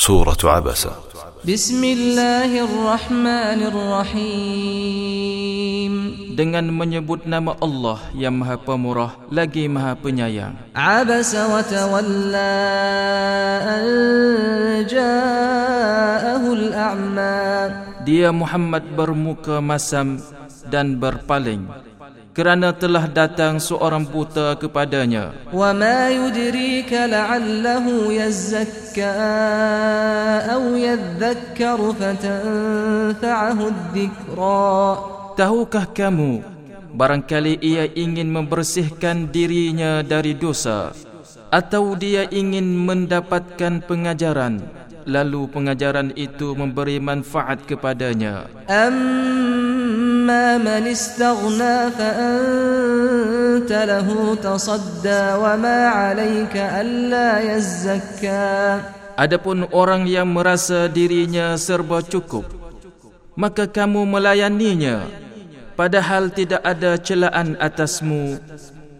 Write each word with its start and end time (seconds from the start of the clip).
سورة 0.00 0.36
عبسة 0.44 0.92
بسم 1.48 1.80
الله 1.84 2.52
الرحمن 2.68 3.60
الرحيم 3.72 5.04
dengan 6.36 6.68
menyebut 6.68 7.24
nama 7.24 7.56
Allah 7.64 7.96
yang 8.12 8.36
Maha 8.36 8.60
Pemurah 8.60 9.16
lagi 9.32 9.72
Maha 9.72 9.96
Penyayang. 9.96 10.52
عبس 10.76 11.32
وتولى 11.32 12.52
أن 13.64 13.88
جاءه 14.84 16.44
الأعمى 16.44 17.48
Dia 18.04 18.28
Muhammad 18.36 18.84
bermuka 18.92 19.64
masam 19.64 20.20
dan 20.68 21.00
berpaling 21.00 21.72
kerana 22.31 22.71
telah 22.71 23.11
datang 23.11 23.59
seorang 23.59 24.07
buta 24.07 24.55
kepadanya. 24.55 25.35
وَمَا 25.51 25.99
يُدْرِيكَ 26.15 26.91
لَعَلَّهُ 26.91 27.85
يَزَّكَّى 28.11 28.81
Tahukah 35.31 35.85
kamu 35.95 36.43
barangkali 36.91 37.55
ia 37.63 37.87
ingin 37.95 38.27
membersihkan 38.27 39.31
dirinya 39.31 40.03
dari 40.03 40.35
dosa 40.35 40.91
atau 41.47 41.95
dia 41.95 42.27
ingin 42.27 42.67
mendapatkan 42.83 43.79
pengajaran 43.87 44.59
lalu 45.07 45.47
pengajaran 45.49 46.11
itu 46.19 46.51
memberi 46.51 46.99
manfaat 46.99 47.63
kepadanya? 47.63 48.51
أَمَّا 48.67 49.80
أما 50.30 50.62
من 50.62 50.86
استغنى 50.86 51.76
فأنت 51.98 53.72
له 53.90 54.08
تصدى 54.38 55.22
وما 55.42 55.78
عليك 55.98 56.54
ألا 56.56 57.30
يزكى 57.42 58.54
Adapun 59.16 59.64
orang 59.72 60.04
yang 60.04 60.28
merasa 60.28 60.92
dirinya 60.92 61.56
serba 61.56 62.04
cukup 62.04 62.44
maka 63.32 63.64
kamu 63.64 64.04
melayaninya 64.04 65.08
padahal 65.72 66.28
tidak 66.28 66.60
ada 66.60 67.00
celaan 67.00 67.56
atasmu 67.56 68.36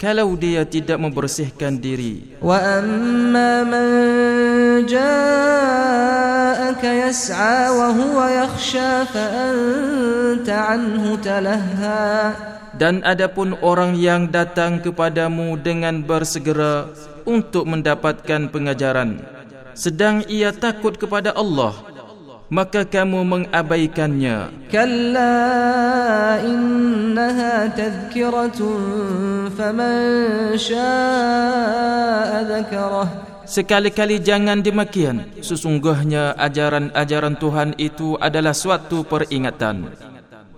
kalau 0.00 0.32
dia 0.32 0.64
tidak 0.64 0.96
membersihkan 0.96 1.76
diri. 1.76 2.40
Wa 2.40 2.80
amma 2.80 3.68
man 3.68 3.88
ja'aka 4.88 6.88
yas'a 6.88 7.68
wa 7.76 7.92
huwa 7.92 8.32
yakhsha 8.32 9.04
fa 9.04 9.52
anta 9.52 10.56
anhu 10.72 11.20
talahha. 11.20 12.32
Dan 12.80 13.04
adapun 13.04 13.60
orang 13.60 13.92
yang 13.92 14.32
datang 14.32 14.80
kepadamu 14.80 15.60
dengan 15.60 16.00
bersegera 16.00 16.88
untuk 17.28 17.68
mendapatkan 17.68 18.48
pengajaran 18.48 19.20
sedang 19.80 20.26
ia 20.26 20.50
takut 20.50 20.98
kepada 20.98 21.30
Allah 21.32 21.72
maka 22.50 22.82
kamu 22.82 23.22
mengabaikannya. 23.22 24.50
Kalla 24.68 25.34
innaha 26.42 27.70
tadhkiratun 27.70 29.54
faman 29.54 30.58
syaa 30.58 32.42
dzakarah. 32.44 33.08
Sekali-kali 33.50 34.22
jangan 34.22 34.62
demikian. 34.62 35.26
Sesungguhnya 35.42 36.38
ajaran-ajaran 36.38 37.34
Tuhan 37.34 37.74
itu 37.82 38.14
adalah 38.18 38.54
suatu 38.54 39.02
peringatan. 39.02 39.90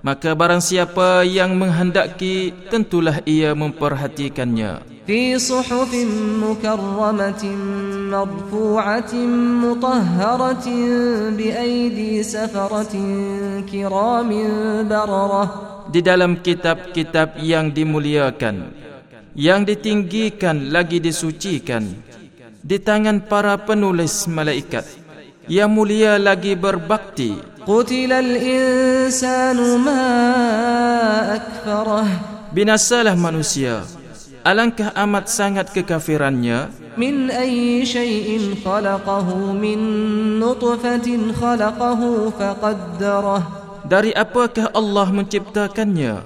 Maka 0.03 0.35
barang 0.35 0.61
siapa 0.61 1.23
yang 1.23 1.57
menghendaki 1.57 2.53
tentulah 2.69 3.23
ia 3.25 3.55
memperhatikannya. 3.55 4.83
Fi 5.07 5.39
suhufin 5.39 6.43
mukarramatin 6.43 7.59
مرفوعة 8.12 9.14
مطهرة 9.64 10.68
بأيدي 11.38 12.24
سفرة 12.24 12.94
كرام 13.72 14.30
بررة 14.90 15.46
Di 15.88 16.04
dalam 16.04 16.44
kitab-kitab 16.44 17.40
yang 17.40 17.72
dimuliakan, 17.72 18.76
yang 19.40 19.64
ditinggikan 19.64 20.68
lagi 20.68 21.00
disucikan, 21.00 21.88
di 22.60 22.76
tangan 22.76 23.24
para 23.24 23.56
penulis 23.56 24.28
malaikat, 24.28 24.84
yang 25.48 25.72
mulia 25.72 26.20
lagi 26.20 26.60
berbakti, 26.60 27.40
قتل 27.68 28.12
الإنسان 28.12 29.60
ما 29.84 30.04
أكفره 31.36 32.08
binasalah 32.56 33.16
manusia. 33.20 33.84
alangkah 34.43 34.95
amat 34.95 35.27
sangat 35.31 35.71
kekafirannya? 35.73 36.71
Min 36.99 37.33
ayyi 37.33 37.87
shay'in 37.87 38.59
khalaqahu 38.61 39.57
min 39.57 39.81
nutfatin 40.39 41.33
khalaqahu 41.33 42.31
faqaddarah 42.37 43.63
dari 43.83 44.15
apakah 44.15 44.71
Allah 44.73 45.11
menciptakannya? 45.11 46.23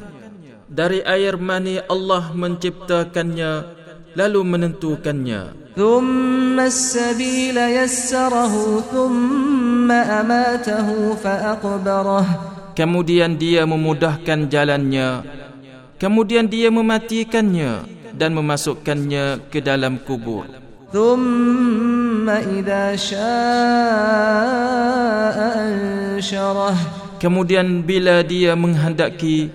Dari 0.68 1.00
air 1.08 1.40
mani 1.40 1.80
Allah 1.88 2.30
menciptakannya 2.36 3.64
lalu 4.12 4.40
menentukannya. 4.44 5.72
Thumma 5.72 6.68
as-sabila 6.68 7.68
yassarahu 7.72 8.84
thumma 8.92 10.04
amatahu 10.20 11.16
faqbarah 11.16 12.28
kemudian 12.76 13.40
dia 13.40 13.64
memudahkan 13.64 14.52
jalannya. 14.52 15.24
Kemudian 15.96 16.44
dia 16.44 16.68
mematikannya 16.68 17.95
dan 18.16 18.32
memasukkannya 18.32 19.52
ke 19.52 19.60
dalam 19.60 20.00
kubur. 20.00 20.48
Kemudian 27.20 27.66
bila 27.84 28.24
dia 28.24 28.52
menghendaki, 28.56 29.52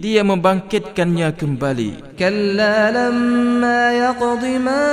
dia 0.00 0.24
membangkitkannya 0.24 1.28
kembali. 1.36 2.16
Kalla 2.16 2.88
lama 2.90 3.80
yaqdi 3.92 4.54
ma 4.58 4.84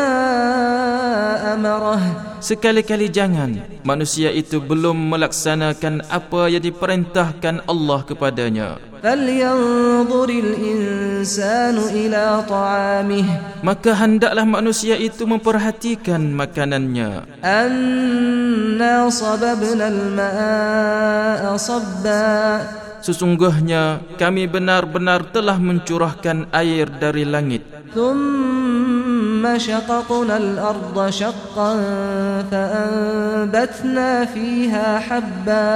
amarah 1.55 2.26
sekali-kali 2.39 3.09
jangan 3.09 3.61
manusia 3.87 4.29
itu 4.33 4.61
belum 4.61 4.95
melaksanakan 5.13 6.05
apa 6.09 6.51
yang 6.51 6.63
diperintahkan 6.63 7.65
Allah 7.65 7.99
kepadanya. 8.03 8.69
Maka 13.61 13.91
hendaklah 13.93 14.45
manusia 14.45 14.95
itu 14.97 15.23
memperhatikan 15.29 16.21
makanannya. 16.33 17.29
Sesungguhnya 22.97 24.01
kami 24.17 24.49
benar-benar 24.49 25.29
telah 25.29 25.61
mencurahkan 25.61 26.49
air 26.51 26.89
dari 26.89 27.23
langit. 27.23 27.63
شققنا 29.58 30.36
الأرض 30.36 31.10
شقا 31.10 31.70
فأنبتنا 32.50 34.24
فيها 34.24 34.86
حبا 34.98 35.72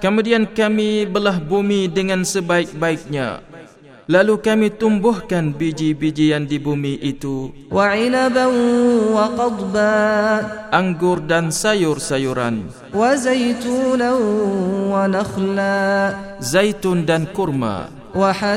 Kemudian 0.00 0.48
kami 0.48 1.04
belah 1.04 1.36
bumi 1.36 1.84
dengan 1.84 2.24
sebaik-baiknya. 2.24 3.44
Lalu 4.08 4.40
kami 4.40 4.72
tumbuhkan 4.72 5.52
biji-bijian 5.52 6.48
di 6.48 6.56
bumi 6.56 6.96
itu, 6.98 7.52
وعنبا 7.68 8.46
وقضبا 9.12 9.94
anggur 10.72 11.20
dan 11.28 11.52
sayur-sayuran, 11.52 12.72
وزيتونا 12.96 14.10
ونخلا 14.90 15.84
zaitun 16.40 17.04
dan 17.04 17.28
kurma, 17.30 17.86
وحدائق 18.14 18.56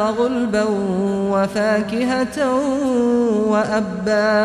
غلبا 0.00 0.64
وفاكهة 1.32 2.38
وأبا 3.52 4.40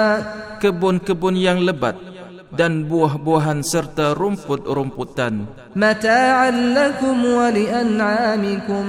kebun-kebun 0.57 1.37
yang 1.37 1.61
lebat 1.61 1.95
dan 2.51 2.89
buah-buahan 2.89 3.61
serta 3.63 4.17
rumput-rumputan 4.17 5.45
متاعا 5.75 6.51
لكم 6.51 7.17
ولأنعامكم 7.25 8.85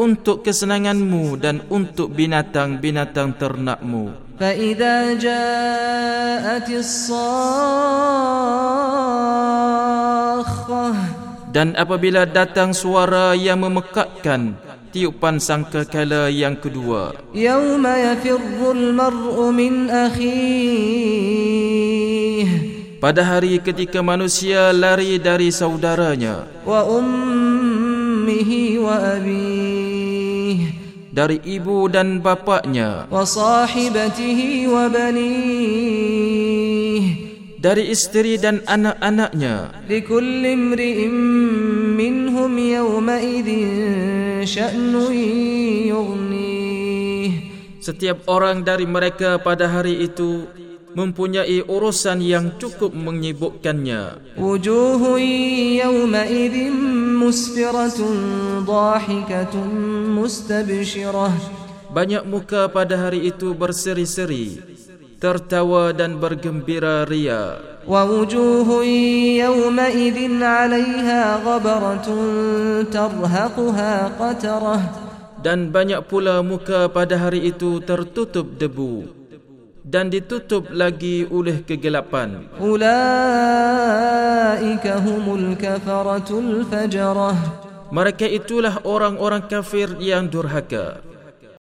untuk 0.00 0.46
kesenanganmu 0.46 1.36
dan 1.36 1.60
untuk 1.68 2.14
binatang-binatang 2.16 3.36
ternakmu. 3.36 4.30
فإذا 4.40 5.20
جاءت 5.20 6.68
الصاخة 6.72 7.90
dan 11.55 11.71
apabila 11.79 12.27
datang 12.27 12.75
suara 12.75 13.31
yang 13.31 13.63
memekakkan 13.63 14.59
tiupan 14.91 15.39
sangkakala 15.39 16.27
yang 16.27 16.59
kedua. 16.59 17.15
Yawma 17.31 17.95
yafirrul 17.95 18.91
mar'u 18.91 19.55
min 19.55 19.87
akhih. 19.87 20.27
Pada 22.99 23.23
hari 23.23 23.63
ketika 23.63 24.03
manusia 24.03 24.75
lari 24.75 25.15
dari 25.15 25.47
saudaranya. 25.47 26.43
Wa 26.67 26.83
ummihi 26.83 28.75
wa 28.75 29.15
abih. 29.15 30.75
Dari 31.15 31.39
ibu 31.39 31.87
dan 31.87 32.19
bapaknya. 32.19 33.07
Wa 33.07 33.23
sahibatihi 33.23 34.67
wa 34.67 34.91
banih 34.91 36.44
dari 37.65 37.89
istri 37.89 38.37
dan 38.37 38.61
anak-anaknya. 38.69 39.73
Setiap 47.81 48.17
orang 48.29 48.61
dari 48.61 48.85
mereka 48.85 49.41
pada 49.41 49.65
hari 49.65 50.05
itu 50.05 50.45
mempunyai 50.93 51.65
urusan 51.65 52.21
yang 52.21 52.53
cukup 52.61 52.93
menyibukkannya. 52.93 54.01
Banyak 61.89 62.23
muka 62.29 62.61
pada 62.69 62.95
hari 63.09 63.19
itu 63.25 63.57
berseri-seri 63.57 64.74
tertawa 65.20 65.92
dan 65.92 66.16
bergembira 66.20 67.04
ria. 67.04 67.70
ووجوه 67.88 68.84
يومئذ 69.44 70.18
عليها 70.42 71.22
غبرة 71.46 72.06
ترهقها 72.92 73.92
قترة 74.20 74.76
Dan 75.40 75.72
banyak 75.72 76.04
pula 76.04 76.44
muka 76.44 76.92
pada 76.92 77.16
hari 77.16 77.48
itu 77.48 77.80
tertutup 77.80 78.60
debu 78.60 79.08
dan 79.80 80.12
ditutup 80.12 80.68
lagi 80.68 81.24
oleh 81.32 81.64
kegelapan. 81.64 82.44
أولئك 82.60 82.86
هم 84.86 85.24
الكفرة 85.40 86.28
الفجرة 86.28 87.32
Mereka 87.90 88.22
itulah 88.22 88.78
orang-orang 88.86 89.50
kafir 89.50 89.98
yang 89.98 90.30
durhaka. 90.30 91.02